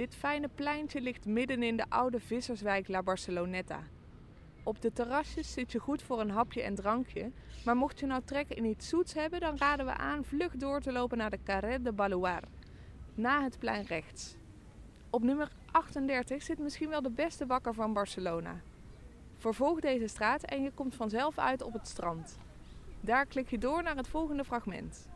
[0.00, 3.82] Dit fijne pleintje ligt midden in de oude visserswijk La Barceloneta.
[4.62, 7.30] Op de terrasjes zit je goed voor een hapje en drankje,
[7.64, 10.80] maar mocht je nou trek in iets zoets hebben, dan raden we aan vlug door
[10.80, 12.42] te lopen naar de Carré de Balouar,
[13.14, 14.36] na het plein rechts.
[15.10, 18.60] Op nummer 38 zit misschien wel de beste bakker van Barcelona.
[19.36, 22.38] Vervolg deze straat en je komt vanzelf uit op het strand.
[23.00, 25.08] Daar klik je door naar het volgende fragment.